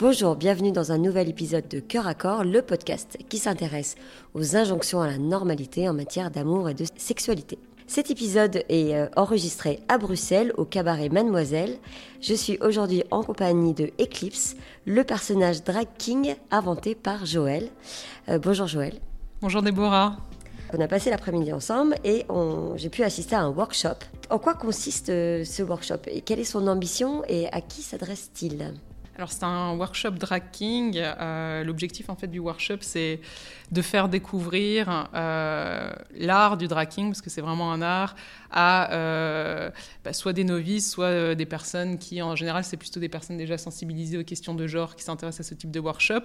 [0.00, 3.96] Bonjour, bienvenue dans un nouvel épisode de Cœur à Corps, le podcast qui s'intéresse
[4.32, 7.58] aux injonctions à la normalité en matière d'amour et de sexualité.
[7.88, 11.78] Cet épisode est euh, enregistré à Bruxelles au cabaret Mademoiselle.
[12.20, 14.54] Je suis aujourd'hui en compagnie de Eclipse,
[14.86, 17.68] le personnage drag king inventé par Joël.
[18.28, 19.00] Euh, bonjour Joël.
[19.40, 20.16] Bonjour Déborah.
[20.72, 22.24] On a passé l'après-midi ensemble et
[22.76, 23.98] j'ai pu assister à un workshop.
[24.30, 28.74] En quoi consiste euh, ce workshop et quelle est son ambition et à qui s'adresse-t-il?
[29.18, 30.96] Alors c'est un workshop drag king.
[30.96, 33.20] Euh, l'objectif en fait du workshop c'est
[33.72, 38.14] de faire découvrir euh, l'art du drag king parce que c'est vraiment un art
[38.52, 39.70] à euh,
[40.04, 43.58] bah, soit des novices, soit des personnes qui en général c'est plutôt des personnes déjà
[43.58, 46.24] sensibilisées aux questions de genre qui s'intéressent à ce type de workshop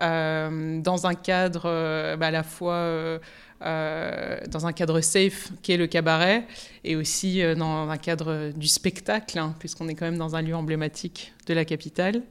[0.00, 3.20] dans un cadre bah, à la fois
[3.62, 6.44] euh, dans un cadre safe qui est le cabaret
[6.84, 10.42] et aussi euh, dans un cadre du spectacle, hein, puisqu'on est quand même dans un
[10.42, 12.22] lieu emblématique de la capitale.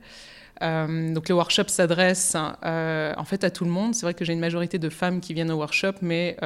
[0.61, 3.95] Euh, donc le workshop s'adresse en fait à tout le monde.
[3.95, 6.37] C'est vrai que j'ai une majorité de femmes qui viennent au workshop, mais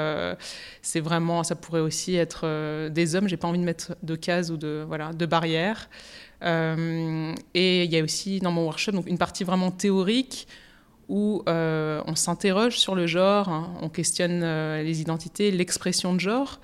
[0.82, 3.28] c'est vraiment, ça pourrait aussi être des hommes.
[3.28, 5.90] J'ai pas envie de mettre de cases ou de voilà de barrières.
[6.42, 10.48] et il y a aussi dans mon workshop donc une partie vraiment théorique
[11.10, 13.74] où euh, on s'interroge sur le genre, hein.
[13.82, 16.60] on questionne euh, les identités, l'expression de genre.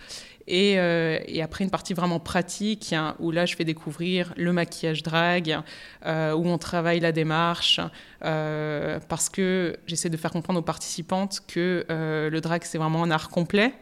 [0.47, 5.01] Euh, et, après une partie vraiment pratique, hein, où là je fais découvrir le maquillage
[5.01, 5.59] drag,
[6.05, 6.07] où
[6.47, 7.81] on travaille la démarche,
[8.19, 13.29] parce que j'essaie de faire comprendre aux participantes que le drag c'est vraiment un art
[13.29, 13.73] complet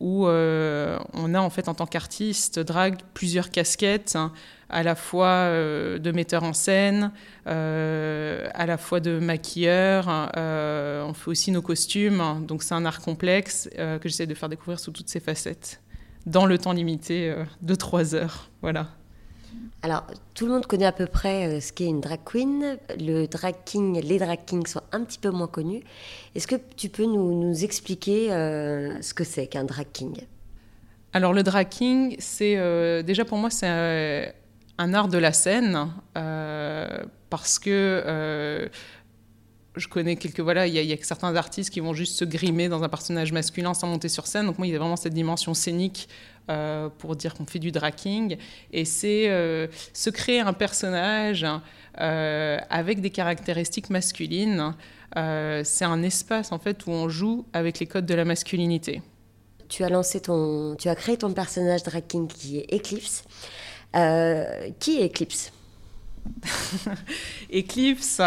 [0.00, 4.32] où on a en fait en tant qu'artiste drag plusieurs casquettes, hein
[4.68, 7.12] à la fois euh, de metteur en scène,
[7.46, 10.30] euh, à la fois de maquilleur.
[10.36, 12.44] Euh, on fait aussi nos costumes.
[12.46, 15.80] Donc c'est un art complexe que j'essaie de faire découvrir sous toutes ses facettes,
[16.26, 18.50] dans le temps limité de trois heures.
[18.62, 18.88] Voilà.
[19.82, 22.78] Alors, tout le monde connaît à peu près ce qu'est une drag queen.
[22.98, 25.82] Le drag king, les drag kings sont un petit peu moins connus.
[26.34, 30.16] Est-ce que tu peux nous, expliquer ce que c'est qu'un drag king?
[31.12, 34.34] Alors le drag king, c'est déjà pour moi c'est
[34.78, 36.86] un art de la scène euh,
[37.30, 38.68] parce que euh,
[39.78, 42.82] je connais quelques voilà il y, a certains artistes qui vont juste se grimer dans
[42.82, 44.46] un personnage masculin sans monter sur scène.
[44.46, 46.08] Donc moi il y a vraiment cette dimension scénique
[46.50, 48.36] euh, pour dire qu'on fait du draking
[48.72, 49.26] et c'est
[49.92, 51.46] se créer un personnage
[51.94, 54.74] avec des caractéristiques masculines
[55.14, 59.02] c'est un espace en fait où on joue avec les codes de la masculinité.
[59.68, 63.24] Tu as lancé ton tu as créé ton personnage drag qui est Eclipse.
[63.96, 65.52] Euh, qui est Eclipse?
[67.52, 68.20] Eclipse,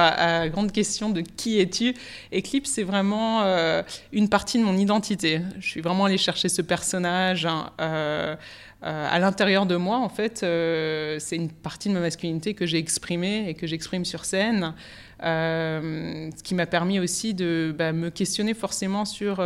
[0.51, 1.93] grande question de qui es-tu
[2.33, 5.41] Eclipse, c'est vraiment euh, une partie de mon identité.
[5.59, 8.35] Je suis vraiment allée chercher ce personnage hein, euh,
[8.81, 9.97] à l'intérieur de moi.
[9.97, 14.25] En fait, c'est une partie de ma masculinité que j'ai exprimée et que j'exprime sur
[14.25, 14.73] scène.
[15.21, 19.43] ce qui m'a permis aussi de bah, me questionner forcément sur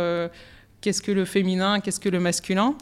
[0.80, 2.76] qu'est-ce que le féminin, qu'est-ce que le masculin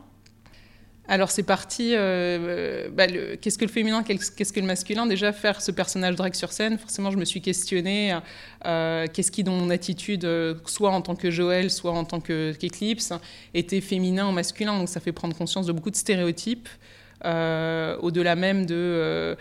[1.06, 3.06] alors c'est parti, euh, bah,
[3.40, 5.04] qu'est-ce que le féminin, qu'est-ce que le masculin?
[5.06, 8.16] Déjà faire ce personnage drag sur scène, forcément je me suis questionnée,
[8.64, 12.20] euh, qu'est-ce qui dans mon attitude, euh, soit en tant que Joël, soit en tant
[12.20, 13.12] qu'Eclipse,
[13.52, 16.68] était féminin ou masculin, donc ça fait prendre conscience de beaucoup de stéréotypes,
[17.22, 19.36] au-delà même de...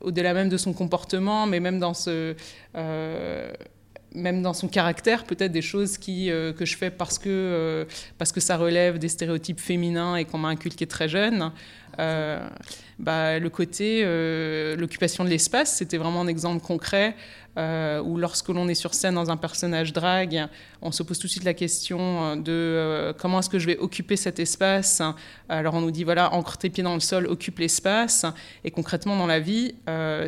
[0.00, 2.34] au-delà même de son comportement, mais même dans ce
[4.14, 7.84] même dans son caractère, peut-être des choses qui, euh, que je fais parce que, euh,
[8.16, 11.50] parce que ça relève des stéréotypes féminins et qu'on m'a inculqué très jeune.
[11.98, 12.48] Euh,
[12.98, 14.02] bah, le côté,
[14.76, 17.16] l'occupation de l'espace, c'était vraiment un exemple concret
[17.56, 20.48] où lorsque l'on est sur scène dans un personnage drague,
[20.82, 24.16] on se pose tout de suite la question de comment est-ce que je vais occuper
[24.16, 25.02] cet espace?
[25.48, 28.26] Alors on nous dit, voilà, ancre tes pieds dans le sol, occupe l'espace.
[28.64, 29.74] Et concrètement, dans la vie,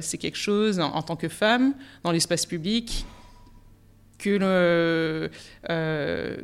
[0.01, 1.75] c'est quelque chose, en tant que femme,
[2.05, 3.07] dans l'espace public,
[4.19, 5.29] que
[5.71, 6.37] euh,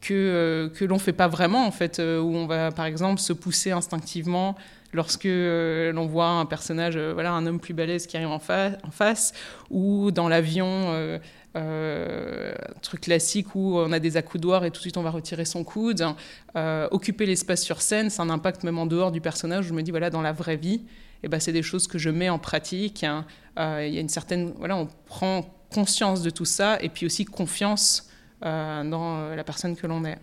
[0.00, 3.20] que, euh, que l'on fait pas vraiment en fait euh, où on va par exemple
[3.20, 4.56] se pousser instinctivement
[4.92, 9.34] lorsque l'on voit un personnage voilà un homme plus balèze qui arrive en, en face
[9.70, 11.20] ou dans l'avion
[11.54, 15.44] un truc classique où on a des accoudoirs et tout de suite on va retirer
[15.44, 16.06] son coude
[16.54, 19.66] occuper l'espace sur scène c'est un impact même en dehors du personnage.
[19.66, 20.86] Je me dis voilà dans la vraie vie
[21.22, 23.04] eh ben, c'est des choses que je mets en pratique.
[23.04, 23.24] Hein.
[23.56, 27.24] Il y a une certaine, voilà, on prend conscience de tout ça et puis aussi
[27.24, 28.08] confiance
[28.44, 30.18] euh, dans euh, la personne que l'on est.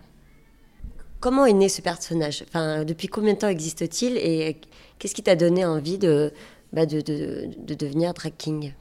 [1.20, 2.44] Comment est né ce personnage?
[2.48, 4.60] Enfin, Depuis combien de temps existe-t-il et
[4.98, 6.32] qu'est-ce qui t'a donné envie de,
[6.72, 8.72] bah, de, de, de, devenir drag king?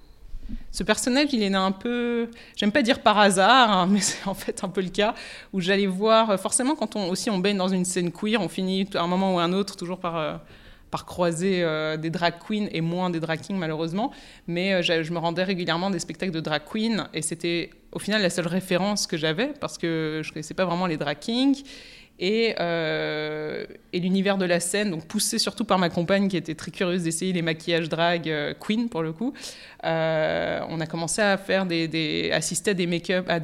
[0.71, 4.27] Ce personnage, il est né un peu, j'aime pas dire par hasard, hein, mais c'est
[4.27, 5.15] en fait un peu le cas,
[5.53, 8.87] où j'allais voir, forcément quand on aussi on baigne dans une scène queer, on finit
[8.93, 10.37] à un moment ou à un autre toujours par, euh,
[10.95, 11.65] par croiser
[11.97, 14.11] des drag queens et moins des drag kings malheureusement.
[14.47, 18.29] Mais je me rendais régulièrement des spectacles de drag queens et c'était au final la
[18.29, 21.63] seule référence que j'avais parce que je connaissais pas vraiment les drag kings.
[22.17, 26.55] Et, euh, et l'univers de la scène, donc poussé surtout par ma compagne qui était
[26.55, 29.33] très curieuse d'essayer les maquillages drag euh, queen pour le coup,
[29.83, 31.67] euh, on a commencé à faire
[32.31, 33.39] assister à des make-up, à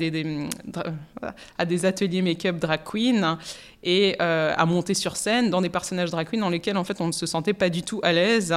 [1.66, 3.38] des, ateliers make-up drag queen
[3.84, 7.08] et à monter sur scène dans des personnages drag queen dans lesquels en fait on
[7.08, 8.56] ne se sentait pas du tout à l'aise.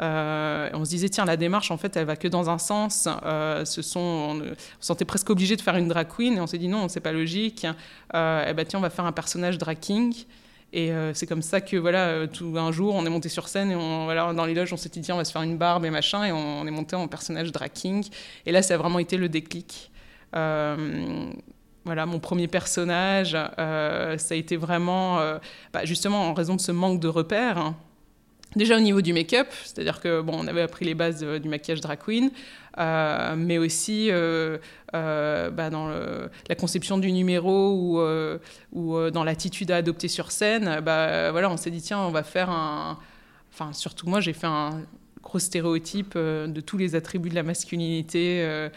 [0.00, 3.08] Euh, on se disait, tiens, la démarche, en fait, elle va que dans un sens.
[3.24, 4.42] Euh, on, se
[4.80, 7.12] sentait presque obligé de faire une drag queen, et on s'est dit, non, c'est pas
[7.12, 7.66] logique.
[8.14, 10.14] Euh, eh ben, tiens, on va faire un personnage drag king.
[10.74, 14.44] Et c'est comme ça que, voilà, un jour, on est monté sur scène, et dans
[14.44, 16.32] les loges, on s'est dit, tiens, on va se faire une barbe et machin, et
[16.32, 18.06] on, est monté en personnage drag king.
[18.44, 19.90] Et là, ça a vraiment été le déclic.
[20.32, 25.18] voilà, mon premier personnage, ça a été vraiment,
[25.72, 27.74] bah, justement, en raison de ce manque de repères, hein,
[28.58, 31.48] Déjà au niveau du make-up, c'est-à-dire que bon, on avait appris les bases euh, du
[31.48, 32.32] maquillage drag queen,
[32.76, 34.58] euh, mais aussi euh,
[34.92, 37.72] bah, dans la conception du numéro
[38.72, 40.80] ou, dans l'attitude à adopter sur scène.
[40.80, 42.98] Bah, on s'est dit tiens, on va faire un.
[43.52, 44.82] Enfin, surtout moi, j'ai fait un
[45.22, 48.68] gros stéréotype de tous les attributs de la masculinité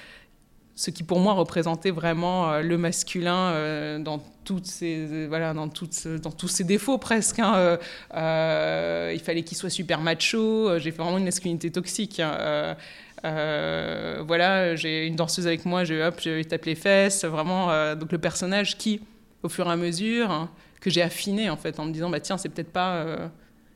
[0.75, 5.67] ce qui pour moi représentait vraiment euh, le masculin euh, dans toutes ses voilà dans
[5.67, 7.77] toutes dans tous ses défauts presque hein.
[8.15, 12.75] euh, il fallait qu'il soit super macho j'ai fait vraiment une masculinité toxique hein.
[13.23, 18.17] voilà j'ai une danseuse avec moi j'ai hop j'ai tape les fesses vraiment donc le
[18.17, 19.01] personnage qui
[19.43, 22.19] au fur et à mesure hein, que j'ai affiné en fait en me disant bah
[22.19, 23.05] tiens c'est peut-être pas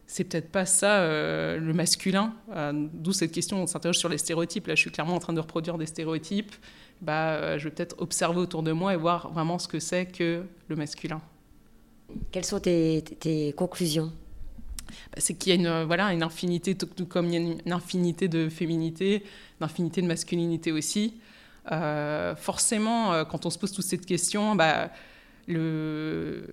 [0.07, 2.33] c'est peut-être pas ça le masculin.
[2.93, 4.67] D'où cette question, on s'interroge sur les stéréotypes.
[4.67, 6.53] Là, je suis clairement en train de reproduire des stéréotypes
[7.01, 10.05] bah, euh, je vais peut-être observer autour de moi et voir vraiment ce que c'est
[10.05, 11.21] que le masculin.
[12.31, 14.11] Quelles sont tes, conclusions?
[15.11, 17.39] Bah, C'est qu'il y a une, euh, voilà, une infinité, tout comme il y a
[17.39, 19.23] une, infinité de féminité,
[19.59, 21.15] une infinité de masculinité aussi.
[21.71, 24.91] Euh, forcément, quand on se pose toutes ces questions, bah,
[25.47, 26.47] le,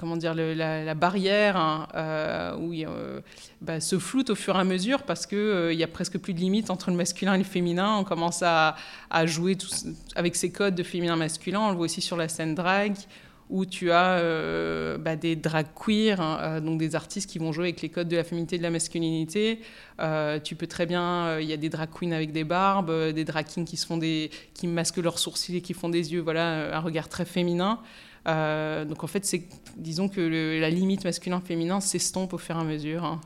[0.00, 3.20] comment dire, la, barrière hein, euh, où euh,
[3.60, 6.34] bah, se floute au fur et à mesure parce qu'il euh, y a presque plus
[6.34, 7.96] de limite entre le masculin et le féminin.
[7.98, 8.76] On commence à,
[9.26, 9.56] jouer
[10.16, 11.60] avec ces codes de féminin-masculin.
[11.60, 12.94] On le voit aussi sur la scène drag
[13.50, 17.82] où tu as bah, des drag queer, hein, donc des artistes qui vont jouer avec
[17.82, 19.60] les codes de la féminité et de la masculinité.
[20.42, 23.44] tu peux très bien, il y a des drag queens avec des barbes, des drag
[23.44, 27.26] kings qui qui masquent leurs sourcils et qui font des yeux, voilà, un regard très
[27.26, 27.80] féminin.
[28.28, 29.44] Euh, donc en fait, c'est,
[29.76, 30.20] disons que
[30.60, 33.04] la limite masculin-féminin s'estompe au fur et à mesure.
[33.04, 33.20] Hein.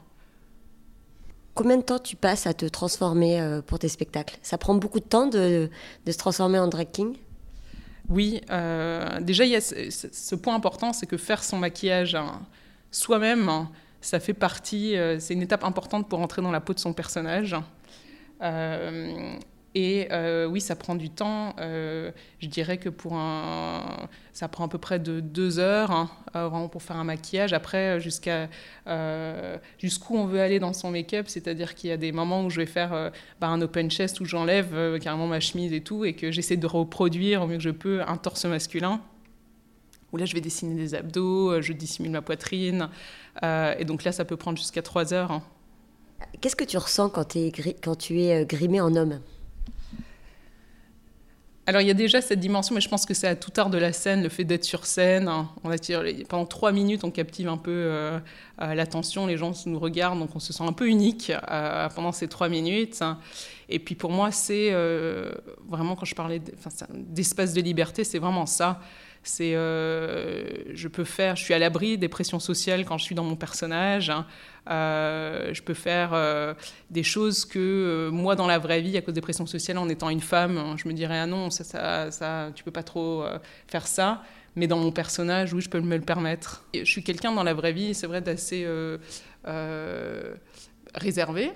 [1.55, 4.39] Combien de temps tu passes à te transformer euh, pour tes spectacles?
[4.43, 5.71] Ça prend beaucoup de temps de,
[6.07, 7.17] se transformer en drag king?
[8.09, 12.41] Oui, euh, déjà il y a ce, point important, c'est que faire son maquillage hein,
[12.93, 13.69] soi-même, hein,
[14.01, 17.57] ça fait partie, c'est une étape importante pour entrer dans la peau de son personnage.
[19.79, 21.55] Et euh, oui, ça prend du temps.
[21.59, 26.09] Euh, je dirais que pour un, ça prend à peu près de deux heures hein,
[26.35, 27.53] euh, vraiment pour faire un maquillage.
[27.53, 28.49] Après, jusqu'à
[29.79, 32.57] jusqu'où on veut aller dans son make-up, c'est-à-dire qu'il y a des moments où je
[32.57, 36.31] vais faire bah, un open chest où j'enlève carrément ma chemise et tout, et que
[36.31, 39.03] j'essaie de reproduire au mieux que je peux un torse masculin.
[40.11, 42.89] Où là, je vais dessiner des abdos, je dissimule ma poitrine,
[43.43, 45.33] et donc là, ça peut prendre jusqu'à trois heures.
[45.33, 45.43] Hein.
[46.41, 47.37] Qu'est-ce que tu ressens quand,
[47.83, 49.21] quand tu es grimé en homme?
[51.69, 53.71] Alors il y a déjà cette dimension, mais je pense que c'est à tout art
[53.71, 55.27] de la scène, le fait d'être sur scène.
[55.27, 55.51] Hein.
[55.65, 58.21] On attire, pendant trois minutes, on captive un peu euh,
[58.63, 62.13] euh, l'attention, les gens nous regardent, donc on se sent un peu unique euh, pendant
[62.13, 63.03] ces trois minutes.
[63.69, 64.71] Et puis pour moi, c'est
[65.69, 66.41] vraiment, quand je parlais
[66.95, 68.81] d'espace de liberté, c'est vraiment ça.
[69.29, 73.15] C'est, euh, je peux faire, je suis à l'abri des pressions sociales quand je suis
[73.17, 74.09] dans mon personnage.
[74.09, 74.25] Hein.
[74.71, 76.55] Euh, je peux faire euh,
[76.91, 80.11] des choses que moi, dans la vraie vie, à cause des pressions sociales, en étant
[80.11, 83.25] une femme, je me dirais ah non, ça, ça, ça tu peux pas trop
[83.67, 84.23] faire ça.
[84.55, 86.65] Mais dans mon personnage, oui, je peux me le permettre.
[86.73, 88.65] Et je suis quelqu'un dans la vraie vie, c'est vrai, d'assez
[90.95, 91.51] réservé.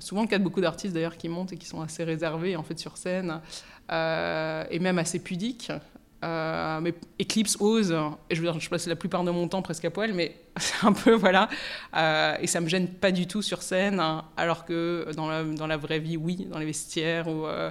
[0.00, 2.62] Souvent le cas de beaucoup d'artistes d'ailleurs qui montent et qui sont assez réservés en
[2.62, 3.40] fait sur scène
[3.88, 5.70] et même assez pudiques.
[6.26, 7.92] Euh, mais Eclipse ose,
[8.30, 10.34] et je veux dire, je passe la plupart de mon temps presque à poil, mais
[10.58, 11.48] c'est un peu, voilà.
[11.96, 15.44] Euh, et ça me gêne pas du tout sur scène, hein, alors que dans la,
[15.44, 17.28] dans la, vraie vie, oui, dans les vestiaires.
[17.28, 17.70] Ou, euh,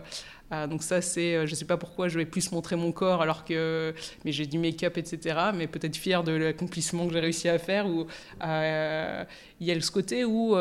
[0.69, 3.93] donc ça, c'est, je sais pas pourquoi je vais plus montrer mon corps, alors que
[4.23, 5.37] mais j'ai du make-up, etc.
[5.53, 7.87] Mais peut-être fier de l'accomplissement que j'ai réussi à faire.
[7.87, 8.07] Ou
[8.41, 10.55] il y a ce côté où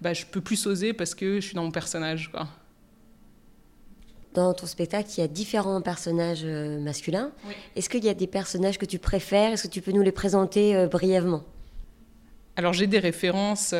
[0.00, 2.46] bah, je peux plus oser parce que je suis dans mon personnage, quoi
[4.34, 7.30] dans ton spectacle, il y a différents personnages euh, masculins.
[7.76, 9.52] Est-ce qu'il y a des personnages que tu préfères?
[9.52, 11.42] Est-ce que tu peux nous les présenter euh, brièvement?
[12.56, 13.74] Alors j'ai des références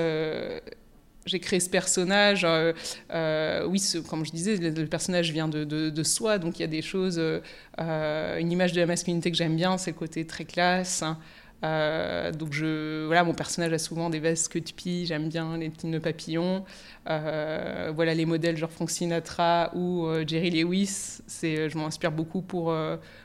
[1.27, 2.45] j'ai créé ce personnage.
[2.45, 2.73] Euh,
[3.13, 6.69] euh, oui, comme je disais, le, personnage vient de, de, soi, donc il y a
[6.69, 7.19] des choses.
[7.19, 11.03] Euh, une image de la masculinité que j'aime bien, c'est le côté très classe.
[11.03, 11.19] Hein.
[11.63, 15.71] Donc je, voilà, mon personnage a souvent des vestes que de pie, j'aime bien les
[15.71, 16.65] petits papillons.
[17.07, 22.75] voilà les modèles genre Frank Sinatra ou Jerry Lewis, c'est, je m'inspire beaucoup pour,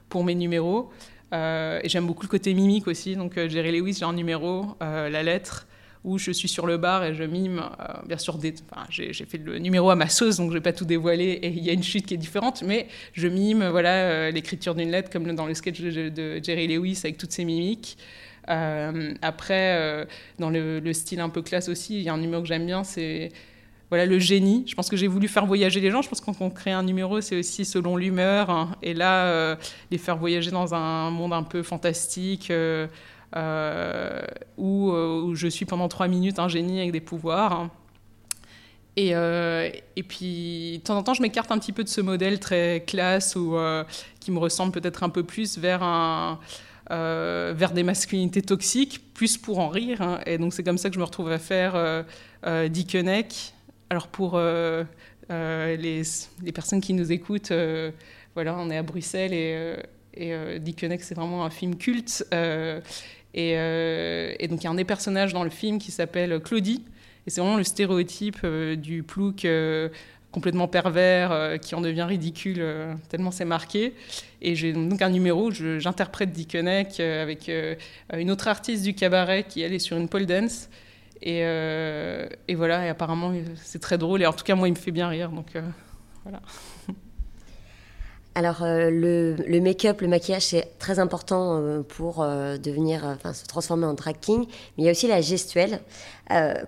[0.10, 0.92] pour mes numéros.
[1.34, 3.16] et j'aime beaucoup le côté mimique aussi.
[3.16, 5.68] Donc Jerry Lewis, j'ai un numéro, la lettre
[6.08, 8.40] où je suis sur le bar et je mime, euh, bien sûr,
[8.90, 11.50] j'ai, fait le numéro à ma sauce, donc je ne vais pas tout dévoiler, et
[11.50, 14.90] il y a une chute qui est différente, mais je mime voilà, euh, l'écriture d'une
[14.90, 17.98] lettre, comme dans le sketch de, Jerry Lewis, avec toutes ses mimiques.
[18.50, 20.08] Euh, après,
[20.40, 22.84] dans le, style un peu classe aussi, il y a un numéro que j'aime bien,
[22.84, 23.32] c'est
[23.90, 24.66] voilà le génie.
[24.68, 26.02] Je pense que j'ai voulu faire voyager les gens.
[26.02, 28.50] Je pense qu'on quand crée un numéro, c'est aussi selon l'humeur.
[28.50, 28.76] Hein.
[28.84, 29.58] Et là,
[29.92, 32.52] les faire voyager dans un monde un peu fantastique.
[33.36, 34.18] Euh,
[34.94, 37.70] euh, où, je suis pendant trois minutes un génie avec des pouvoirs.
[38.96, 42.02] Et, euh, et, puis, de temps en temps, je m'écarte un petit peu de ce
[42.02, 43.58] modèle très classe ou
[44.20, 46.40] qui me ressemble peut-être un peu plus vers, un,
[46.90, 50.02] vers des masculinités toxiques, plus pour en rire.
[50.02, 50.20] Hein.
[50.26, 52.06] Et donc, c'est comme ça que je me retrouve à faire
[52.70, 53.54] Dickeneck.
[53.90, 57.54] Alors, pour les, les, personnes qui nous écoutent,
[58.36, 59.76] voilà, on est à Bruxelles et,
[60.14, 62.26] et Dickeneck, c'est vraiment un film culte.
[63.38, 66.84] Euh, et, donc, il y a un des personnages dans le film qui s'appelle Claudie.
[67.26, 69.90] Et c'est vraiment le stéréotype euh, du plouc euh,
[70.32, 72.64] complètement pervers qui en devient ridicule
[73.10, 73.94] tellement c'est marqué.
[74.42, 77.50] Et j'ai donc un numéro où j'interprète Dickeneck avec
[78.14, 80.70] une autre artiste du cabaret qui, elle, est sur une pole dance.
[81.22, 81.44] Et,
[82.56, 84.22] voilà, et apparemment, c'est très drôle.
[84.22, 85.32] Et en tout cas, moi, il me fait bien rire.
[85.32, 85.54] Donc
[86.24, 86.42] voilà.
[88.38, 93.44] Alors, euh, le, make-up, le maquillage, c'est très important euh, pour euh, devenir, enfin, se
[93.46, 94.46] transformer en drag king.
[94.46, 95.80] Mais il y a aussi la gestuelle.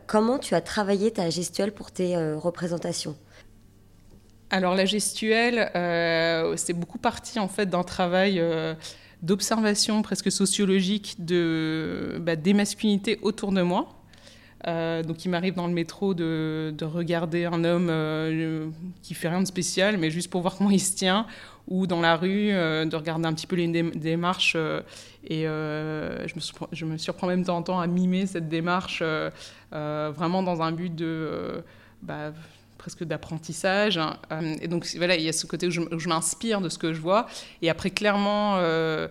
[0.07, 3.15] comment tu as travaillé ta gestuelle pour tes représentations?
[4.49, 5.69] Alors, la gestuelle,
[6.57, 8.41] c'est beaucoup parti en fait d'un travail
[9.21, 13.89] d'observation presque sociologique de, bah, des masculinités autour de moi.
[14.67, 18.67] Euh, donc il m'arrive dans le métro de, regarder un homme euh,
[19.01, 21.25] qui fait rien de spécial, mais juste pour voir comment il se tient,
[21.67, 24.55] ou dans la rue, euh, de regarder un petit peu les démarches.
[25.25, 26.41] et je me,
[26.71, 29.03] je, me surprends même de temps en temps à mimer cette démarche,
[29.71, 31.63] vraiment dans un but de...
[32.01, 32.31] Bah,
[32.79, 33.99] presque d'apprentissage.
[33.99, 34.17] Hein.
[34.61, 36.93] et donc voilà, il y a ce côté où je, je m'inspire de ce que
[36.93, 37.27] je vois.
[37.61, 39.07] Et après, clairement, euh,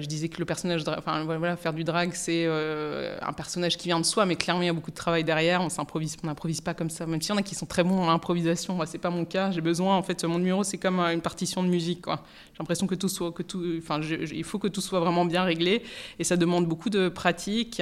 [0.00, 3.88] je disais que le personnage, enfin voilà, faire du drag, c'est euh, un personnage qui
[3.88, 5.62] vient de soi, mais clairement il y a beaucoup de travail derrière.
[5.62, 7.06] On s'improvise, on n'improvise pas comme ça.
[7.06, 9.24] Même s'il y en a qui sont très bons dans l'improvisation, moi c'est pas mon
[9.24, 9.50] cas.
[9.50, 12.06] J'ai besoin, en fait, mon numéro c'est comme euh, une partition de musique.
[12.06, 15.82] J'ai l'impression que tout que tout, enfin, il faut que tout soit vraiment bien réglé,
[16.18, 17.80] et ça demande beaucoup de pratique.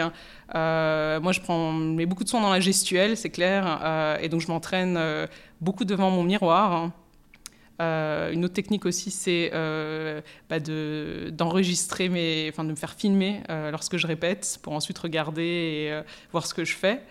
[0.52, 4.48] moi, je prends, mets beaucoup de soin dans la gestuelle, c'est clair, et donc je
[4.48, 4.98] m'entraîne
[5.60, 6.72] beaucoup devant mon miroir.
[6.72, 6.92] Hein.
[7.80, 13.42] Euh, une autre technique aussi, c'est euh, bah d'enregistrer, mes, enfin de me faire filmer
[13.50, 16.00] euh, lorsque je répète pour ensuite regarder et
[16.32, 17.02] voir ce que je fais.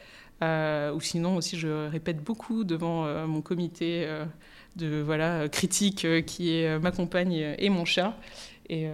[0.42, 4.08] ou sinon aussi, je répète beaucoup devant mon comité
[4.76, 8.18] de voilà critique qui est ma compagne et mon chat.
[8.70, 8.88] Et,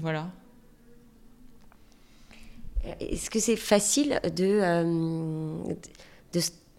[0.00, 0.30] voilà.
[3.00, 4.60] Est-ce que c'est facile de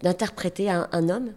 [0.02, 1.32] d'interpréter un homme?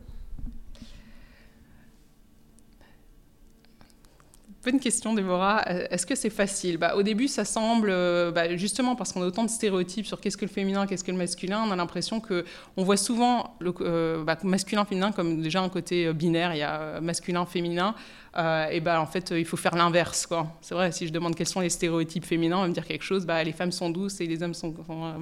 [4.62, 5.63] Bonne question, Déborah.
[5.70, 6.78] Euh, est-ce que c'est facile?
[6.78, 10.20] Bah, Au début, ça semble, euh, bah, justement parce qu'on a autant de stéréotypes sur
[10.20, 13.74] qu'est-ce que le féminin, qu'est-ce que le masculin, on a l'impression qu'on voit souvent le
[13.80, 17.96] euh, bah, masculin-féminin comme déjà un côté binaire, il y a masculin-féminin.
[18.36, 20.28] et bah, en fait, il faut faire l'inverse.
[20.60, 23.04] C'est vrai, si je demande quels sont les stéréotypes féminins, on va me dire quelque
[23.04, 24.74] chose, bah, les femmes sont douces et les hommes sont,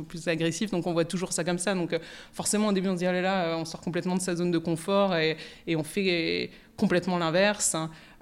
[0.07, 1.75] plus agressifs, donc on voit toujours ça comme ça.
[1.75, 1.95] Donc
[2.33, 4.49] forcément, au début, on se dit, oh là là, on sort complètement de sa zone
[4.49, 5.37] de confort et
[5.75, 7.75] on fait complètement l'inverse.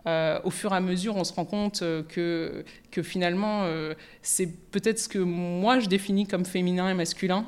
[0.08, 4.48] Euh, au fur et à mesure, on se rend compte euh, que, finalement, euh, c'est
[4.72, 7.46] peut-être ce que moi je définis comme féminin et masculin.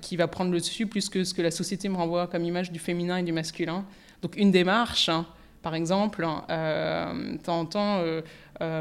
[0.00, 2.70] qui va prendre le dessus plus que ce que la société me renvoie comme image
[2.70, 3.84] du féminin et du masculin.
[4.22, 5.26] Donc une démarche, hein,
[5.60, 8.04] par exemple, de temps en temps,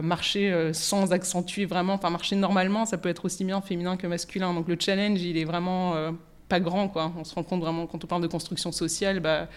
[0.04, 4.54] marcher sans accentuer vraiment, enfin marcher normalement, ça peut être aussi bien féminin que masculin.
[4.54, 5.96] Donc le challenge, il est vraiment
[6.48, 6.88] pas grand.
[6.88, 7.12] Quoi.
[7.18, 9.48] On se rend compte vraiment, quand on parle de construction sociale, bah,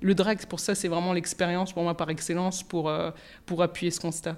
[0.00, 3.10] le drag, pour ça, c'est vraiment l'expérience pour moi par excellence pour, euh,
[3.46, 4.36] pour appuyer ce constat.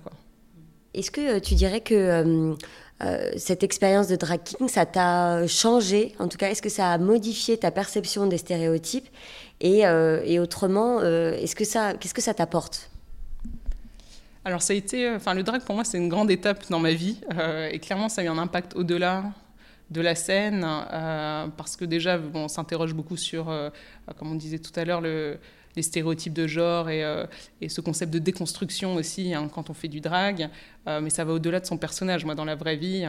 [0.94, 2.54] Est-ce que euh, tu dirais que
[3.02, 6.14] euh, cette expérience de drag king, ça t'a changé?
[6.18, 9.08] En tout cas, est-ce que ça a modifié ta perception des stéréotypes?
[9.62, 12.90] Et, et, autrement, est-ce que ça, qu'est-ce que ça t'apporte?
[14.42, 16.92] Alors ça a été, enfin le drag pour moi c'est une grande étape dans ma
[16.92, 17.20] vie
[17.70, 19.24] et clairement ça a eu un impact au-delà
[19.90, 20.61] de la scène,
[21.56, 23.47] parce que déjà, on s'interroge beaucoup sur,
[24.16, 25.38] comme on disait tout à l'heure, le,
[25.76, 27.04] les stéréotypes de genre et,
[27.61, 30.49] et, ce concept de déconstruction aussi hein, quand on fait du drag.
[30.87, 32.25] mais ça va au-delà de son personnage.
[32.25, 33.04] Moi, dans la vraie vie,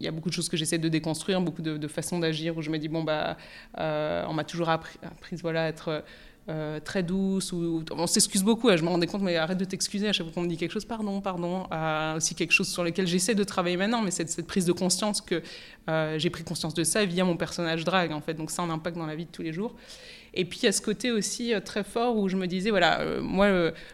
[0.00, 2.62] il y a beaucoup de choses que j'essaie de déconstruire, beaucoup de, façons d'agir où
[2.62, 3.36] je me dis, bon, bah,
[3.76, 6.02] on m'a toujours appris, appris voilà, à être
[6.48, 7.52] euh, très douce.
[7.52, 10.26] Ou, on s'excuse beaucoup, hein, je me rendais compte, mais arrête de t'excuser à chaque
[10.26, 11.66] fois qu'on me dit quelque chose, pardon, pardon.
[11.72, 14.72] Euh, aussi quelque chose sur lequel j'essaie de travailler maintenant, mais c'est cette prise de
[14.72, 15.42] conscience que
[15.88, 18.34] euh, j'ai pris conscience de ça via mon personnage drag, en fait.
[18.34, 19.74] Donc ça a un impact dans la vie de tous les jours.
[20.34, 23.20] Et puis il y a ce côté aussi très fort où je me disais, voilà,
[23.20, 23.48] moi,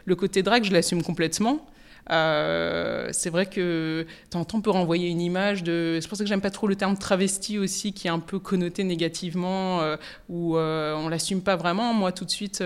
[0.05, 1.65] le côté drag, je l'assume complètement.
[2.11, 5.99] Euh, c'est vrai que temps, on peut renvoyer une image de.
[6.01, 8.39] C'est pour ça que j'aime pas trop le terme travesti aussi, qui est un peu
[8.39, 9.97] connoté négativement, euh,
[10.29, 11.95] où euh, on l'assume pas vraiment.
[11.95, 12.63] Moi, tout de suite,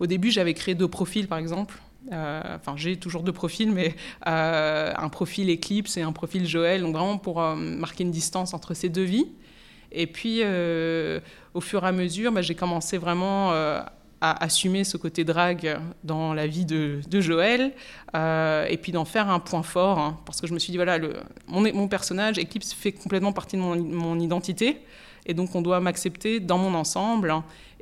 [0.00, 1.78] au début, j'avais créé deux profils, par exemple.
[2.10, 7.18] Enfin, j'ai toujours deux profils, mais un profil Eclipse et un profil Joël, donc vraiment
[7.18, 9.26] pour marquer une distance entre ces deux vies.
[9.92, 13.52] Et puis, au fur et à mesure, bah, j'ai commencé vraiment
[14.20, 17.72] à assumer ce côté drague dans la vie de, Joël
[18.16, 20.76] euh, et puis d'en faire un point fort hein, parce que je me suis dit
[20.76, 20.98] voilà
[21.46, 24.78] mon, mon personnage Eclipse fait complètement partie de mon, identité
[25.26, 27.34] et donc on doit m'accepter dans mon ensemble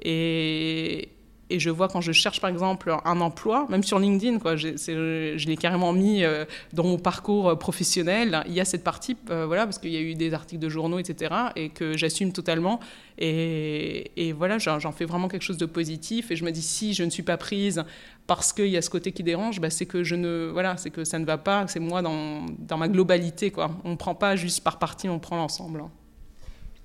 [0.02, 1.09] et,
[1.48, 5.46] et je vois quand je cherche par exemple un emploi, même sur LinkedIn, quoi, je
[5.46, 8.42] l'ai carrément mis euh, dans mon parcours euh, professionnel.
[8.46, 10.68] Il y a cette partie, euh, voilà, parce qu'il y a eu des articles de
[10.68, 12.80] journaux, etc., et que j'assume totalement.
[13.18, 16.30] Et, voilà, j'en fais vraiment quelque chose de positif.
[16.30, 17.84] Et je me dis, si je ne suis pas prise
[18.26, 20.90] parce qu'il y a ce côté qui dérange, bah, c'est que je ne, voilà, c'est
[20.90, 21.66] que ça ne va pas.
[21.68, 23.70] C'est moi dans, dans ma globalité, quoi.
[23.84, 25.84] On ne prend pas juste par partie, on prend l'ensemble.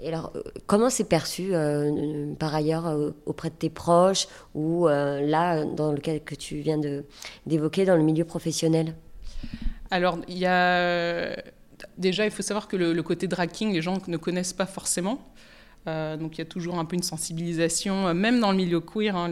[0.02, 4.88] Et alors, euh, comment c'est perçu euh, par ailleurs euh, auprès de tes proches ou
[4.88, 6.80] là, dans le que tu viens
[7.46, 8.96] d'évoquer, dans le milieu professionnel?
[9.92, 11.36] Alors, il y a.
[11.98, 15.20] Déjà, il faut savoir que le, côté draking, les gens ne connaissent pas forcément.
[15.86, 19.16] donc il y a toujours un peu une sensibilisation, même dans le milieu queer.
[19.16, 19.30] Hein,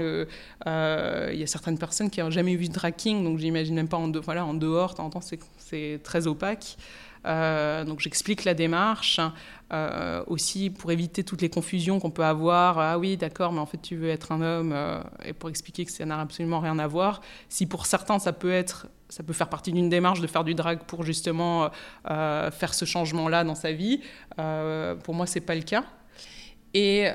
[1.31, 3.97] il y a certaines personnes qui n'ont jamais vu de draking, donc j'imagine même pas
[3.97, 4.95] en, voilà, en dehors,
[5.57, 6.77] c'est très opaque.
[7.25, 9.19] Euh, donc j'explique la démarche
[9.73, 12.79] euh, aussi pour éviter toutes les confusions qu'on peut avoir.
[12.79, 15.85] Ah oui, d'accord, mais en fait tu veux être un homme euh, et pour expliquer
[15.85, 17.21] que ça n'a absolument rien à voir.
[17.49, 20.55] Si pour certains ça peut être, ça peut faire partie d'une démarche de faire du
[20.55, 21.69] drag pour justement
[22.05, 24.01] faire ce changement-là dans sa vie.
[24.35, 25.83] pour moi c'est pas le cas.
[26.75, 27.07] Et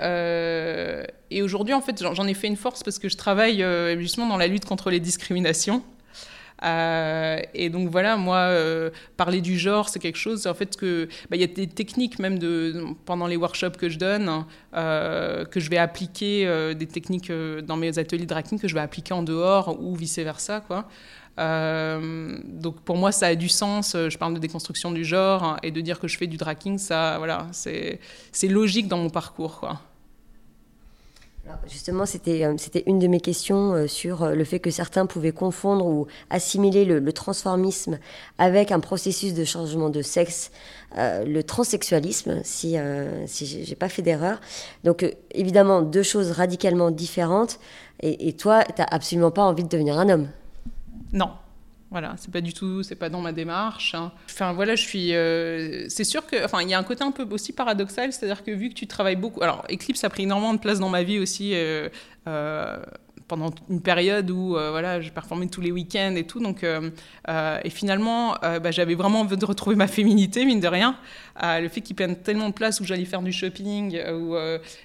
[1.41, 3.65] aujourd'hui, en fait, j'en ai fait une force parce que je travaille
[4.01, 5.85] justement dans la lutte contre les discriminations.
[6.65, 11.09] Euh, et donc voilà, moi, euh, parler du genre, c'est quelque chose, en fait, que
[11.31, 15.45] bah, il y a des techniques même de, pendant les workshops que je donne, euh,
[15.45, 19.15] que je vais appliquer, des techniques dans mes ateliers de drag que je vais appliquer
[19.15, 20.87] en dehors ou vice-versa, quoi.
[21.37, 23.95] donc pour moi, ça a du sens.
[23.95, 27.17] Je parle de déconstruction du genre et de dire que je fais du dragging, ça,
[27.19, 27.99] voilà, c'est
[28.49, 29.81] logique dans mon parcours, quoi
[31.67, 35.07] justement, c'était euh, c'était une de mes questions euh, sur euh, le fait que certains
[35.07, 37.99] pouvaient confondre ou assimiler le, transformisme
[38.39, 40.51] avec un processus de changement de sexe,
[40.97, 42.77] le transsexualisme, si,
[43.27, 44.41] si j'ai pas fait d'erreur.
[44.83, 47.61] Donc, évidemment, deux choses radicalement différentes.
[48.01, 50.29] Et, et toi, tu n'as absolument pas envie de devenir un homme?
[51.13, 51.31] Non,
[51.95, 53.95] voilà, c'est pas du tout, c'est pas dans ma démarche.
[53.95, 54.11] Hein.
[54.29, 55.15] Enfin voilà, je suis.
[55.15, 58.43] Euh, c'est sûr que, enfin, il y a un côté un peu aussi paradoxal, c'est-à-dire
[58.43, 61.05] que vu que tu travailles beaucoup, alors Eclipse a pris énormément de place dans ma
[61.05, 61.53] vie aussi.
[61.55, 61.89] Euh,
[62.27, 62.83] euh,
[63.29, 66.41] pendant une période où euh, voilà, je performais tous les week-ends et tout.
[66.41, 66.91] Donc, euh,
[67.29, 70.97] euh, et finalement, bah, j'avais vraiment envie de retrouver ma féminité, mine de rien.
[71.43, 74.35] le fait qu'il prenne tellement de place où j'allais faire du shopping, où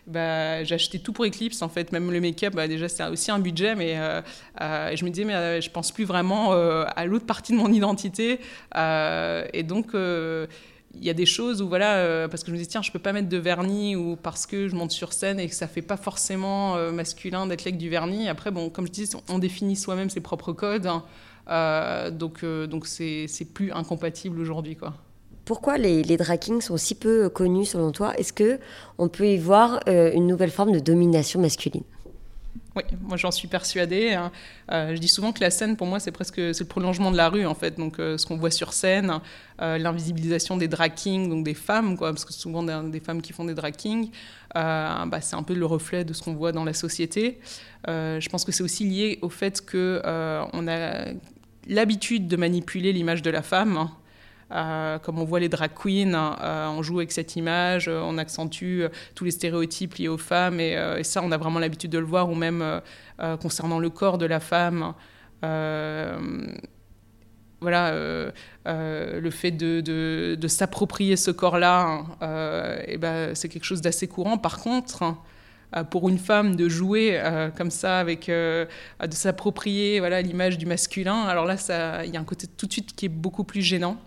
[0.07, 3.39] bah, j'achetais tout pour Eclipse, en fait, même le make-up, bah, déjà c'était aussi un
[3.39, 3.95] budget, mais
[4.59, 8.39] je me disais, mais je pense plus vraiment à l'autre partie de mon identité.
[8.75, 9.93] et donc,
[10.95, 12.91] il y a des choses où voilà euh, parce que je me dis tiens je
[12.91, 15.67] peux pas mettre de vernis ou parce que je monte sur scène et que ça
[15.67, 18.27] fait pas forcément euh, masculin d'être avec du vernis.
[18.27, 21.03] Après bon comme je dis on définit soi-même ses propres codes hein.
[21.49, 24.93] euh, donc donc c'est plus incompatible aujourd'hui quoi.
[25.45, 28.15] Pourquoi les, les drag sont si peu connus selon toi?
[28.17, 28.59] Est-ce que
[28.99, 31.83] on peut y voir une nouvelle forme de domination masculine?
[32.79, 34.13] Oui, moi j'en suis persuadée.
[34.13, 34.31] Hein.
[34.71, 37.17] Euh, je dis souvent que la scène, pour moi, c'est presque c'est le prolongement de
[37.17, 37.77] la rue, en fait.
[37.77, 39.19] Donc, euh, ce qu'on voit sur scène,
[39.61, 43.53] euh, l'invisibilisation des drag donc des femmes, parce que souvent des, femmes qui font des
[43.53, 43.75] drag
[44.53, 47.39] bah, c'est un peu le reflet de ce qu'on voit dans la société.
[47.87, 51.05] je pense que c'est aussi lié au fait qu'on a
[51.67, 53.77] l'habitude de manipuler l'image de la femme.
[53.77, 53.91] Hein.
[54.51, 58.17] Euh, comme on voit les drag queens, euh, on joue avec cette image, euh, on
[58.17, 58.81] accentue
[59.13, 62.29] tous les stéréotypes liés aux femmes, et, ça, on a vraiment l'habitude de le voir,
[62.29, 62.81] ou même
[63.41, 64.93] concernant le corps de la femme.
[67.61, 68.31] voilà,
[68.65, 72.03] le fait de, s'approprier ce corps-là,
[72.87, 74.37] eh ben, c'est quelque chose d'assez courant.
[74.37, 75.15] Par contre,
[75.91, 77.21] pour une femme de jouer
[77.55, 78.67] comme ça, avec, de
[79.11, 81.55] s'approprier l'image du masculin, alors là,
[82.05, 83.97] il y a un côté tout de suite qui est beaucoup plus gênant.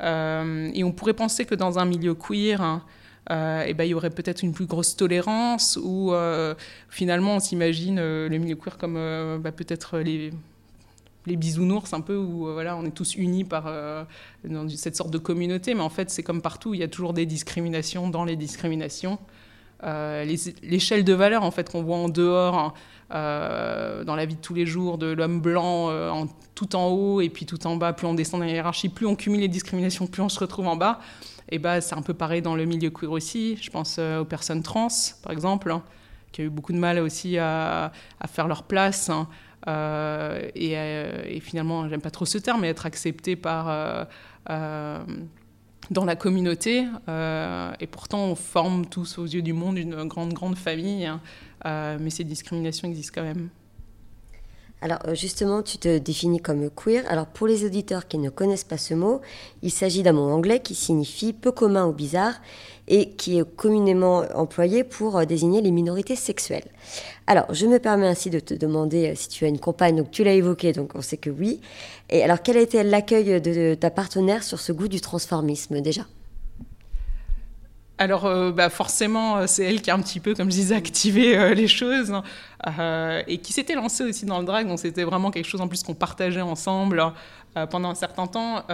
[0.00, 2.82] Et on pourrait penser que dans un milieu queer, hein,
[3.30, 6.54] euh, et ben, il y aurait peut-être une plus grosse tolérance ou euh,
[6.88, 8.94] finalement on s'imagine euh, le milieu queer comme
[9.40, 10.30] bah, peut-être les,
[11.26, 13.64] les bisounours un peu où voilà on est tous unis par
[14.44, 15.74] dans cette sorte de communauté.
[15.74, 19.18] Mais en fait c'est comme partout il y a toujours des discriminations dans les discriminations
[19.82, 22.74] l'échelle de valeur en fait qu'on voit en dehors
[23.10, 27.28] dans la vie de tous les jours de l'homme blanc en, tout en haut et
[27.28, 30.06] puis tout en bas plus on descend dans la hiérarchie plus on cumule les discriminations
[30.06, 31.00] plus on se retrouve en bas
[31.50, 33.56] et bah, c'est un peu pareil dans le milieu queer aussi.
[33.60, 34.88] Je pense euh, aux personnes trans,
[35.22, 35.82] par exemple, hein,
[36.32, 37.92] qui ont eu beaucoup de mal aussi à,
[38.26, 39.10] faire leur place.
[39.10, 39.28] Hein.
[39.68, 44.06] Euh, euh, et, finalement, j'aime pas trop ce terme, mais être accepté par
[45.90, 46.86] dans la communauté.
[47.08, 51.06] et pourtant, on forme tous aux yeux du monde une grande, grande famille.
[51.06, 51.20] Hein.
[51.64, 53.48] mais ces discriminations existent quand même.
[54.82, 57.04] Alors euh, justement, tu te définis comme queer.
[57.08, 59.20] Alors pour les auditeurs qui ne connaissent pas ce mot,
[59.62, 62.34] il s'agit d'un mot anglais qui signifie peu commun ou bizarre
[62.86, 66.68] et qui est communément employé pour euh, désigner les minorités sexuelles.
[67.26, 70.10] Alors je me permets ainsi de te demander euh, si tu as une compagne, donc
[70.10, 71.60] tu l'as évoqué, donc on sait que oui.
[72.10, 76.02] Et alors quel a été l'accueil de ta partenaire sur ce goût du transformisme déjà?
[77.98, 80.74] Alors, euh, bah forcément, euh, c'est elle qui a un petit peu, comme je disais,
[80.74, 82.12] activé euh, les choses
[83.28, 84.66] et qui s'était lancée aussi dans le drag.
[84.66, 87.12] Donc, c'était vraiment quelque chose en plus qu'on partageait ensemble
[87.70, 88.64] pendant un certain temps.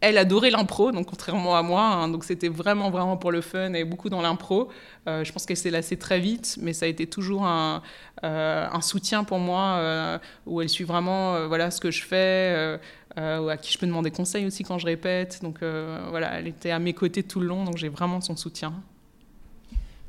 [0.00, 1.82] elle adorait l'impro, donc contrairement à moi.
[1.82, 2.08] Hein.
[2.08, 4.68] donc, c'était vraiment, vraiment pour le fun et beaucoup dans l'impro.
[5.06, 7.82] je pense qu'elle s'est lassée très vite, mais ça a été toujours un,
[8.22, 12.78] un soutien pour moi où elle suit vraiment voilà, ce que je fais.
[13.18, 15.40] Euh, à qui je peux demander conseil aussi quand je répète.
[15.42, 18.36] Donc euh, voilà, elle était à mes côtés tout le long, donc j'ai vraiment son
[18.36, 18.72] soutien.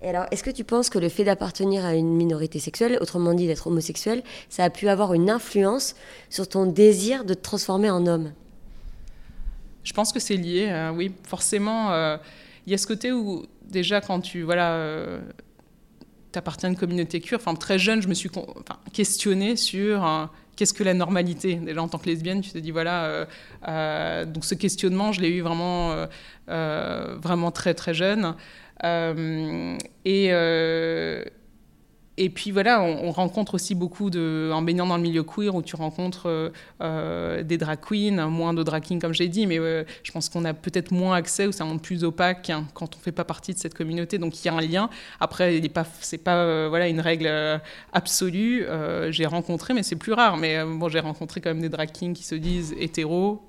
[0.01, 3.33] Et alors, est-ce que tu penses que le fait d'appartenir à une minorité sexuelle, autrement
[3.33, 5.95] dit d'être homosexuel, ça a pu avoir une influence
[6.29, 8.31] sur ton désir de te transformer en homme?
[9.83, 11.11] Je pense que c'est lié, euh, oui.
[11.23, 11.91] Forcément,
[12.67, 15.19] il y a ce côté où déjà quand tu voilà,
[16.35, 18.29] appartiens à une communauté queer, enfin très jeune, je me suis
[18.93, 21.55] questionnée sur qu'est-ce que la normalité?
[21.55, 23.05] Déjà en tant que lesbienne, tu te dis voilà.
[23.05, 23.25] Euh,
[23.69, 26.05] euh, donc ce questionnement, je l'ai eu vraiment,
[26.49, 28.35] euh, vraiment très très jeune.
[28.83, 30.31] et
[32.21, 35.61] et puis voilà, on, rencontre aussi beaucoup de, en baignant dans le milieu queer, où
[35.61, 36.49] tu rencontres euh,
[36.81, 40.27] euh, des drag queens, moins de drag kings comme j'ai dit, mais euh, je pense
[40.27, 43.23] qu'on a peut-être moins accès ou c'est un plus opaque hein, quand on fait pas
[43.23, 44.17] partie de cette communauté.
[44.17, 44.89] Donc il y a un lien.
[45.21, 47.31] Après, il n'est pas, c'est pas voilà une règle
[47.93, 48.65] absolue.
[49.11, 50.35] j'ai rencontré, mais c'est plus rare.
[50.35, 53.41] Mais bon, j'ai rencontré quand même des drag kings qui se disent hétéros,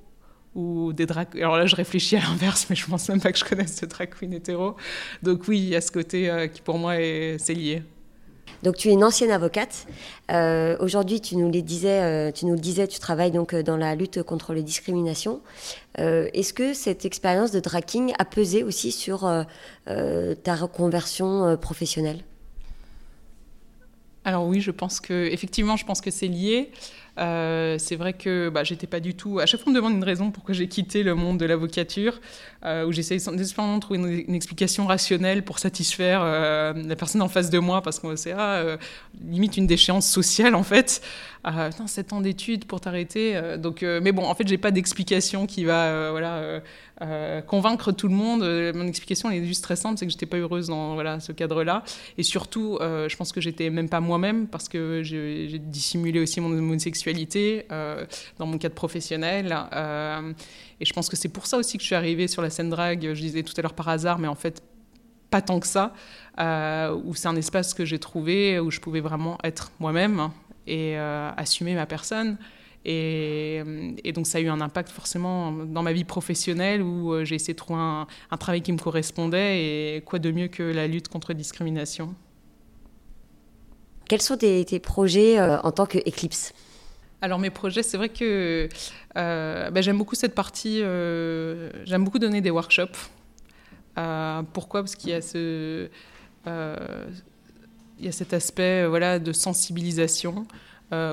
[0.54, 3.38] ou des drag alors là je réfléchis à l'inverse mais je pense même pas que
[3.38, 4.74] je connaisse de drag queen hétéro
[5.22, 7.84] donc oui il y a ce côté qui pour moi est c'est lié
[8.62, 9.86] donc tu es une ancienne avocate.
[10.30, 13.62] Euh, aujourd'hui, tu nous les disais, euh, tu nous le disais, tu travailles donc euh,
[13.62, 15.40] dans la lutte contre les discriminations.
[15.98, 19.28] Est-ce que cette expérience de tracking a pesé aussi sur
[19.86, 22.22] ta reconversion professionnelle?
[24.24, 26.70] Alors oui, je pense que effectivement, je pense que c'est lié.
[27.18, 29.40] Euh, c'est vrai que bah, j'étais pas du tout.
[29.40, 31.44] À chaque fois, on me demande une raison pour que j'ai quitté le monde de
[31.44, 32.20] l'avocature,
[32.64, 37.28] euh, où j'essaye désespérément de trouver une, explication rationnelle pour satisfaire euh, la personne en
[37.28, 38.76] face de moi, parce qu'on c'est ah,
[39.22, 41.02] limite une déchéance sociale en fait.
[41.42, 43.40] Ah, 7 ans d'études pour t'arrêter.
[43.58, 46.60] donc, mais bon, en fait, j'ai pas d'explication qui va voilà
[47.46, 48.42] convaincre tout le monde.
[48.74, 51.32] Mon explication elle est juste très simple, c'est que j'étais pas heureuse dans voilà ce
[51.32, 51.82] cadre-là,
[52.18, 56.50] et surtout, je pense que j'étais même pas moi-même parce que j'ai dissimulé aussi mon
[56.50, 58.04] homosexualité euh,
[58.38, 59.56] dans mon cadre professionnel.
[59.72, 60.32] Euh,
[60.80, 62.70] et je pense que c'est pour ça aussi que je suis arrivée sur la scène
[62.70, 64.62] drag, je disais tout à l'heure par hasard, mais en fait,
[65.30, 65.94] pas tant que ça,
[66.38, 70.30] euh, où c'est un espace que j'ai trouvé où je pouvais vraiment être moi-même
[70.66, 72.36] et assumer ma personne.
[72.84, 73.62] Et,
[74.14, 77.58] donc ça a eu un impact forcément dans ma vie professionnelle où j'ai essayé de
[77.58, 81.32] trouver un, un, travail qui me correspondait et quoi de mieux que la lutte contre
[81.32, 82.14] la discrimination?
[84.08, 86.52] Quels sont tes, tes projets en tant que Eclipse?
[87.22, 88.68] Alors mes projets, c'est vrai que
[89.16, 93.10] euh, bah, j'aime beaucoup cette partie, euh, j'aime beaucoup donner des workshops.
[93.98, 94.80] Euh, pourquoi?
[94.80, 95.88] Parce qu'il y a ce,
[96.46, 100.46] il y a cet aspect voilà de sensibilisation,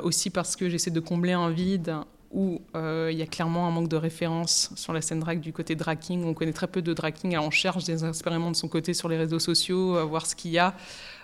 [0.04, 1.96] aussi parce que j'essaie de combler un vide
[2.32, 5.76] où il y a clairement un manque de référence sur la scène drag du côté
[5.76, 6.26] draking.
[6.26, 9.08] On connaît très peu de draking, alors on cherche des expériments de son côté sur
[9.08, 10.74] les réseaux sociaux, à voir ce qu'il y a.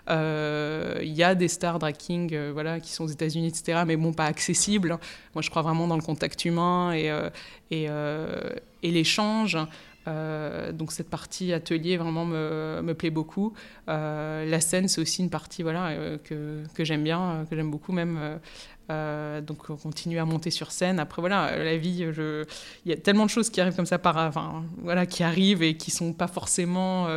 [0.10, 4.14] Il y a des stars drag king voilà, qui sont aux États-Unis, etc., mais bon,
[4.14, 4.98] pas accessibles.
[5.36, 7.12] Moi, je crois vraiment dans le contact humain et,
[7.72, 9.58] et l'échange.
[10.08, 13.54] Euh, donc cette partie atelier vraiment me, me plaît beaucoup.
[13.90, 17.72] Euh, la scène, c'est aussi une partie voilà, euh, que, que j'aime bien, que j'aime
[17.72, 18.40] beaucoup même.
[18.90, 21.00] Donc on continue à monter sur scène.
[21.00, 22.06] Après voilà, la vie,
[22.86, 25.64] il y a tellement de choses qui arrivent comme ça par, enfin, voilà, qui arrivent
[25.64, 27.08] et qui sont pas forcément,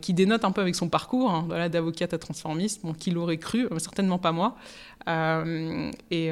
[0.00, 2.82] qui dénotent un peu avec son parcours, hein, voilà, d'avocate à transformiste.
[2.98, 3.68] Qui l'aurait cru?
[3.78, 4.56] Certainement pas moi.
[5.06, 6.30] et,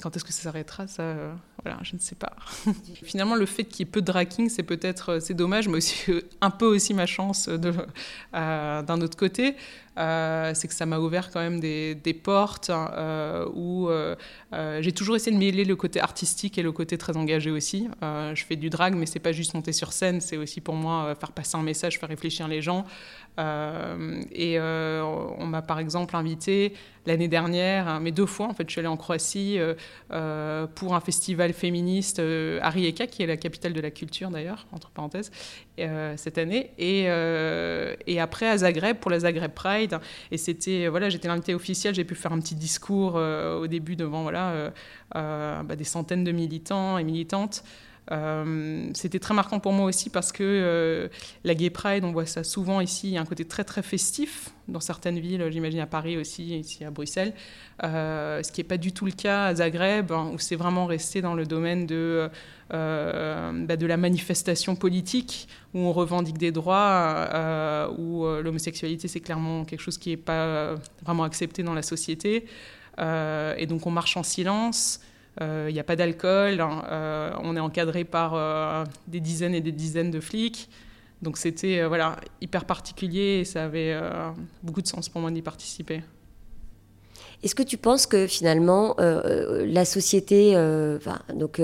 [0.00, 1.14] quand est-ce que ça s'arrêtera Ça,
[1.62, 2.32] voilà, je ne sais pas.
[3.02, 5.76] Finalement, le fait qu'il y ait peu de dracking, c'est peut-être euh, c'est dommage, mais
[5.76, 9.56] aussi euh, un peu aussi ma chance euh, d'un autre côté.
[9.96, 13.88] C'est que ça m'a ouvert quand même des, portes hein, où
[14.80, 17.88] j'ai toujours essayé de mêler le côté artistique et le côté très engagé aussi.
[18.02, 21.14] je fais du drag, mais c'est pas juste monter sur scène, c'est aussi pour moi
[21.18, 22.84] faire passer un message, faire réfléchir les gens.
[23.38, 26.74] Et on m'a par exemple invité
[27.06, 29.58] l'année dernière, hein, mais deux fois en fait, je suis allée en Croatie
[30.74, 34.66] pour un festival féministe euh, à Rijeka, qui est la capitale de la culture d'ailleurs,
[34.72, 35.30] entre parenthèses,
[35.78, 36.70] euh, cette année.
[36.78, 39.98] Et, euh, après à Zagreb pour la Zagreb Pride.
[40.30, 44.22] Et c'était, voilà, j'étais l'invité officiel, j'ai pu faire un petit discours au début devant
[44.22, 44.72] voilà,
[45.14, 47.64] bah, des centaines de militants et militantes.
[48.10, 51.08] Euh, c'était très marquant pour moi aussi parce que euh,
[51.44, 53.82] la Gay Pride, on voit ça souvent ici, il y a un côté très très
[53.82, 57.34] festif dans certaines villes, j'imagine à Paris aussi, ici à Bruxelles,
[57.84, 60.86] euh, ce qui n'est pas du tout le cas à Zagreb, hein, où c'est vraiment
[60.86, 62.28] resté dans le domaine de,
[62.70, 69.82] bah, de la manifestation politique, où on revendique des droits, où l'homosexualité c'est clairement quelque
[69.82, 72.46] chose qui n'est pas vraiment accepté dans la société.
[72.98, 75.00] et donc on marche en silence.
[75.38, 76.84] Il euh, n'y a pas d'alcool, hein.
[76.90, 80.68] euh, on est encadré par euh, des dizaines et des dizaines de flics.
[81.22, 83.94] Donc c'était voilà, hyper particulier et ça avait
[84.62, 86.00] beaucoup de sens pour moi d'y participer.
[87.42, 90.54] Est-ce que tu penses que finalement la société,
[91.34, 91.60] donc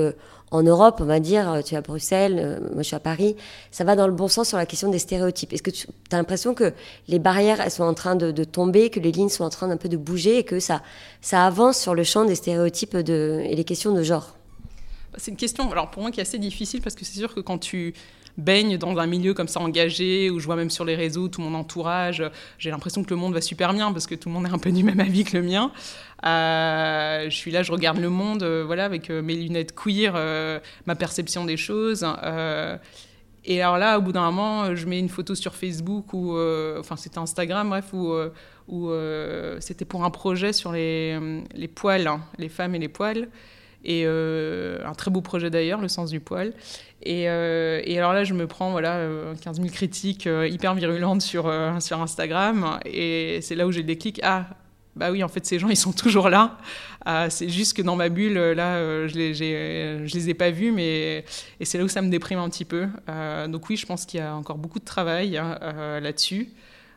[0.50, 3.36] en Europe, on va dire, tu es à Bruxelles, euh, moi je suis à Paris,
[3.70, 5.52] ça va dans le bon sens sur la question des stéréotypes.
[5.52, 6.72] Est-ce que tu as l'impression que
[7.08, 9.76] les barrières, elles sont en train de, tomber, que les lignes sont en train d'un
[9.76, 10.82] peu de bouger et que ça,
[11.20, 13.02] ça avance sur le champ des stéréotypes et
[13.54, 14.36] les questions de genre?
[15.18, 17.40] C'est une question, alors pour moi, qui est assez difficile parce que c'est sûr que
[17.40, 17.94] quand tu
[18.38, 21.40] baigne dans un milieu comme ça engagé, où je vois même sur les réseaux tout
[21.40, 22.22] mon entourage,
[22.58, 24.58] j'ai l'impression que le monde va super bien parce que tout le monde est un
[24.58, 25.72] peu du même avis que le mien.
[26.24, 30.14] Euh, je suis là, je regarde le monde, euh, voilà, avec euh, mes lunettes queer,
[30.86, 32.04] ma perception des choses.
[33.44, 36.36] et alors là, au bout d'un moment, je mets une photo sur Facebook ou,
[36.78, 38.90] enfin, c'était Instagram, bref, où,
[39.60, 41.18] c'était pour un projet sur les,
[41.54, 43.28] les poils, hein, les femmes et les poils
[43.84, 46.52] et un très beau projet d'ailleurs, le sens du poil.
[47.06, 49.06] Euh, et, alors là, je me prends voilà,
[49.42, 52.78] 15 euh, 000 critiques euh, hyper virulentes sur, sur Instagram.
[52.84, 54.20] Et c'est là où j'ai le déclic.
[54.22, 54.46] Ah,
[54.94, 56.58] bah oui, en fait, ces gens, ils sont toujours là.
[57.28, 61.24] c'est juste que dans ma bulle, là, je les, les ai pas vus, mais
[61.60, 62.86] et c'est là où ça me déprime un petit peu.
[63.48, 66.48] donc oui, je pense qu'il y a encore beaucoup de travail là-dessus,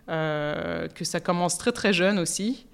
[0.07, 2.65] que ça commence très très jeune aussi.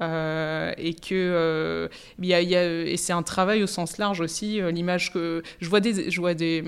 [0.00, 5.42] Euh, et que euh, et c'est un travail au sens large aussi euh, l'image que
[5.60, 6.62] je vois des je vois des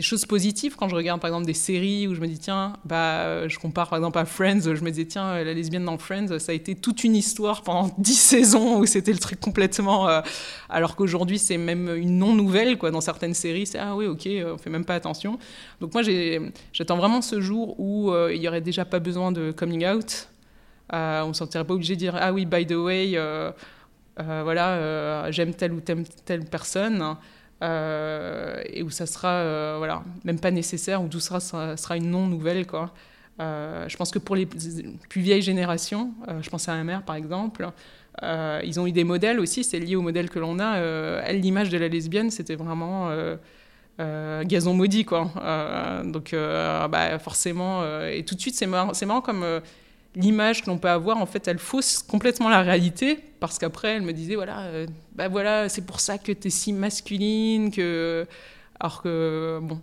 [0.00, 3.46] choses positives quand je regarde par exemple des séries où je me dis tiens bah
[3.46, 6.52] je compare par exemple à Friends je me dis tiens la lesbienne dans Friends ça
[6.52, 10.08] a été toute une histoire pendant dix saisons où c'était le truc complètement
[10.70, 12.90] alors qu'aujourd'hui c'est même une non nouvelle quoi.
[12.90, 15.38] Dans certaines séries c'est ah oui ok on fait même pas attention.
[15.82, 16.02] Donc moi
[16.72, 20.28] j'attends vraiment ce jour où il y aurait déjà pas besoin de coming out
[20.92, 23.50] euh, on ne se sentirait pas obligé de dire ah oui, by the way, euh,
[24.20, 27.16] euh, voilà, j'aime telle ou telle, personne.
[27.62, 32.66] et où ça sera voilà, même pas nécessaire, où tout sera, sera une non-nouvelle.
[32.66, 32.92] quoi.
[33.38, 37.68] je pense que pour les plus vieilles générations, je pense à ma mère par exemple,
[38.22, 40.78] ils ont eu des modèles aussi, c'est lié au modèle que l'on a.
[41.24, 43.10] elle, l'image de la lesbienne, c'était vraiment
[43.98, 45.32] gazon maudit, quoi.
[46.04, 49.44] donc, bah, forcément, et tout de suite, c'est marrant, marrant, comme
[50.16, 54.02] l'image que l'on peut avoir, en fait, elle fausse complètement la réalité, parce qu'après, elle
[54.02, 58.26] me disait, voilà, euh, bah voilà, c'est pour ça que tu es si masculine, que...
[58.80, 59.80] Alors que, bon,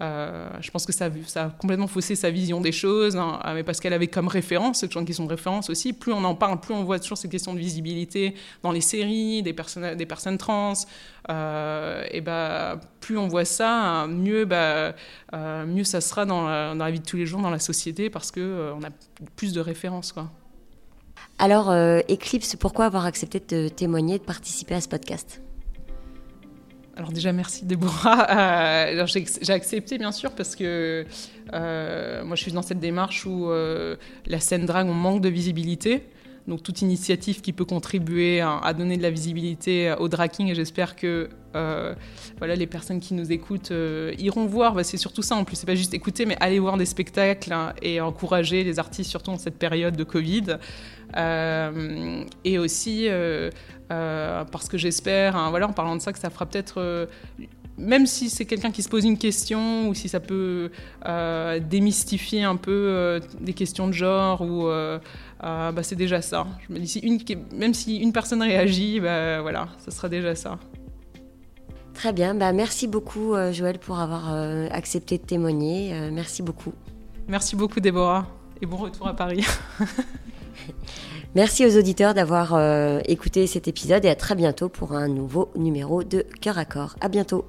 [0.00, 3.62] euh, je pense que ça, a complètement faussé sa vision des choses, hein, ah, mais
[3.62, 6.58] parce qu'elle avait comme référence, cette qui sont de référence aussi, plus on en parle,
[6.58, 10.38] plus on voit toujours ces questions de visibilité dans les séries, des personnes, des personnes
[10.38, 10.72] trans,
[11.28, 14.94] euh, et bah, plus on voit ça, mieux, bah,
[15.34, 18.30] euh, mieux ça sera dans la, vie de tous les jours, dans la société, parce
[18.30, 18.90] qu'on on a
[19.36, 20.12] plus de références.
[20.12, 20.30] Quoi.
[21.38, 25.42] Alors, Eclipse, pourquoi avoir accepté de témoigner, de participer à ce podcast?
[27.00, 28.26] Alors déjà merci Déborah.
[29.06, 31.06] j'ai accepté bien sûr parce que
[31.50, 33.50] moi je suis dans cette démarche où
[34.26, 36.04] la scène drague on manque de visibilité.
[36.48, 40.96] Donc toute initiative qui peut contribuer à, donner de la visibilité au draking et j'espère
[40.96, 41.94] que euh,
[42.38, 44.74] voilà, les personnes qui nous écoutent euh, iront voir.
[44.74, 47.52] Bah, c'est surtout ça en plus, c'est pas juste écouter, mais aller voir des spectacles
[47.52, 50.58] hein, et encourager les artistes, surtout en cette période de Covid.
[51.16, 53.08] Euh, et aussi
[53.88, 57.08] parce que j'espère, hein, voilà, en parlant de ça, que ça fera peut-être
[57.80, 60.70] même si c'est quelqu'un qui se pose une question ou si ça peut
[61.68, 64.68] démystifier un peu des questions de genre ou
[65.40, 66.46] bah, c'est déjà ça.
[66.68, 67.18] Je me dis, si une,
[67.52, 70.58] même si une personne réagit, bah, voilà, ce sera déjà ça.
[72.00, 75.92] Très bien, bah, merci beaucoup euh, Joël pour avoir euh, accepté de témoigner.
[75.92, 76.72] Euh, merci beaucoup.
[77.28, 78.26] Merci beaucoup Déborah
[78.62, 79.44] et bon retour à Paris.
[81.34, 82.58] merci aux auditeurs d'avoir
[83.06, 86.96] écouté cet épisode et à très bientôt pour un nouveau numéro de Cœur à Corps.
[87.02, 87.44] À bientôt.